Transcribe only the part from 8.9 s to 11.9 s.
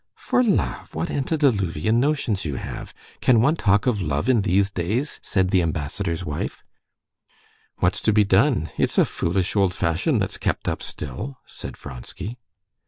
a foolish old fashion that's kept up still," said